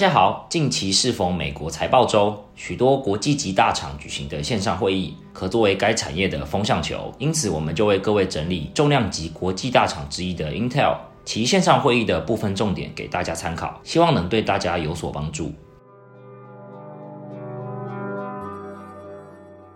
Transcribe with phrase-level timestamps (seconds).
[0.00, 7.12] 大家好，近期适逢美国财报周，许多国际级大厂举行的线上会议，可作为该产业的风向球。
[7.18, 10.96] 因此，我们就为各位整理重量级国际大厂之一的 Intel
[11.26, 15.52] 其线上会议的部分重点给大家参考，希望能对大家有所帮助。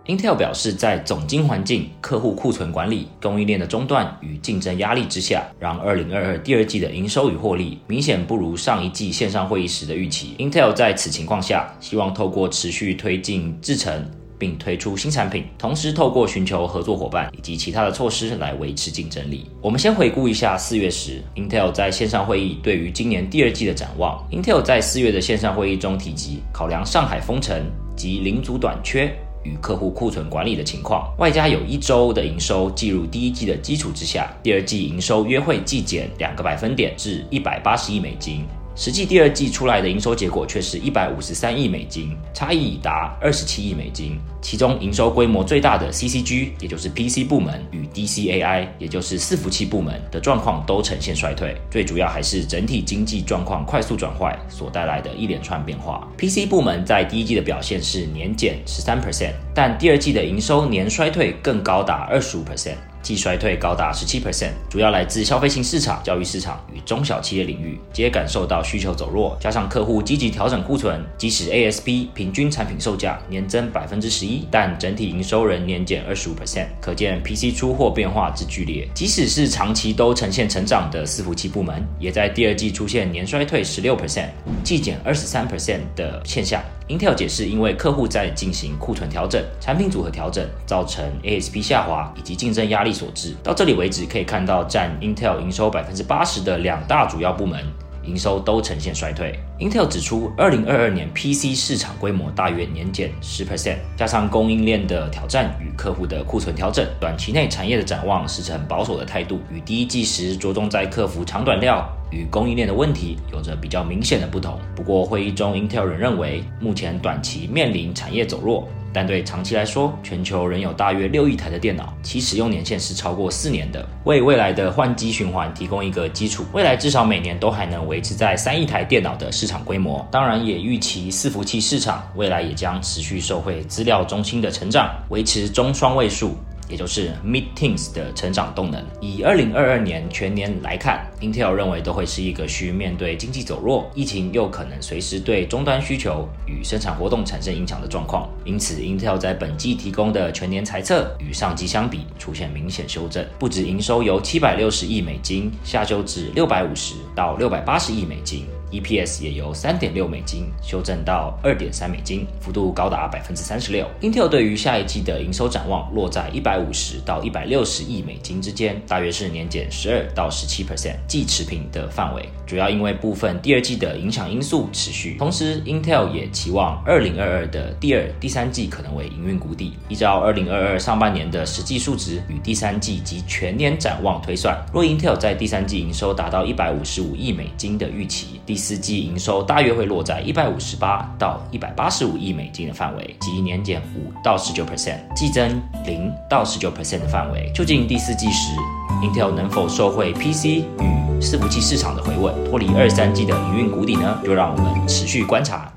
[0.07, 10.35] Intel 表示，在总经环境、客户库存管理、供应链的中断与竞争压力之下，让2022第二季的营收与获利明显不如上一季线上会议时的预期。
[10.37, 14.07] Intel 在此情况下，希望透过持续推进制程，
[14.37, 19.47] 并推出新产品，同时透过寻求合作伙伴以及其他的措施来维持竞争力。
[19.59, 24.23] 我们先回顾一下四月时 Intel 在线上会议对于今年第二季的展望。
[24.31, 27.59] Intel 在四月的线上会议中提及，考量上海封城
[27.95, 29.11] 及零组短缺。
[29.45, 38.43] 与客户库存管理的情况，外加有一周的营收计入第一季的基础之下，第二季营收约会季减两个百分点至一百八十亿美金。
[38.75, 44.19] 实际第二季出来的营收结果却是一百五十三亿美金，差异已达二十七亿美金。
[44.41, 51.55] 其中营收规模最大的 CCG，也就是 PC 部门与 DCAI，也就是伺服器部门的状况都呈现衰退。
[51.71, 56.05] 最主要还是整体经济状况快速转坏所带来的一连串变化。
[56.17, 62.75] PC 部门在第一季的表现是年减十三 percent，但第二季的营收年衰退更高达二十五 percent。
[63.05, 78.89] 季衰退高达十七 percent，主要来自消费性市场、教育市场与中小企业领域，皆感受到需求走弱，加上客户积极调整库存，即使 ASP 平均产品售价年增百分之十一，但整体营收仍年减二十五 percent，可见 PC 出货变化之剧烈。
[78.95, 84.29] 即使是长期都呈现成长的伺服器部门，也在第二季出现年衰退十六 percent，
[84.63, 86.59] 季减二十三 percent 的现象。
[86.87, 93.35] Intel 解释，因为客户在进行库存调整、产品组合调整，造成 ASP 下滑以及竞争压力所致。
[93.43, 97.61] 到这里为止，可以看到占 Intel 营收百分之八十的两大主要部门，
[98.03, 99.37] 营收都呈现衰退。
[99.59, 111.87] Intel 指出，二零二二年 PC 市场规模大约年减十 percent，加上供应链的挑战与客户的库存调整，短期内产业的展望是呈保守的态度，与第一季时着重在克服长短料。
[112.11, 114.57] 与供应链的问题有着比较明显的不同。
[114.73, 126.45] 不过会议中，Intel 仍认为目前短期面临产业走弱，但对长期来说，全球仍有大约六亿台的电脑，其使用年限是超过四年的，为未来的换机循环提供一个基础。
[126.53, 130.07] 未来至少每年都还能维持在三亿台电脑的市场规模。
[130.09, 136.33] 当然，也预期伺服器市场未来也将持续受惠资料中心的成长，维持中双位数。
[136.69, 138.83] 也就是 mid-teens 的成长动能。
[138.99, 148.29] 以二零二二年全年来看，Intel 认为都会是一个需面对经济走弱、疫情又可能随时对终端需求与生产活动产生影响的状况。
[148.43, 158.45] 因此，Intel 在本季提供的全年财测与上季相比出现明显修正，不止营收由七百六十亿美金下修至六百五十到六百八十亿美金。
[158.71, 163.87] EPS 也由三点六美金修正到二点三美金，幅度高达百分之三十六。
[164.01, 172.27] Intel 对于下一季的营收展望落在一百五十到一百六十亿美金之间，大约是年减十二到十七 percent，即持平的范围。
[172.45, 179.73] 主要因为部分第二季的影响因素持续，同时 Intel 也期望二零二二的第二、第三季可能为营运谷底。
[179.89, 197.51] 依照二零二二上半年的实际数值与第三季及全年展望推算，若 Intel 在第三季营收达到一百五十五亿美金的预期，第四季营收大约会落在一百五十八到一百八十五亿美金的范围，即年减五到十九 percent，季增零到十九 percent 的范围。
[197.53, 198.55] 究竟第四季时
[199.03, 200.45] Intel 能否受惠 PC
[200.79, 204.19] 与伺服器市场的回稳，脱离二三季的营运谷底呢？
[204.25, 205.71] 就让我们持续观察。